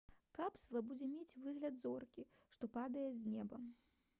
[0.37, 2.25] капсула будзе мець выгляд зоркі
[2.57, 3.65] што падае з неба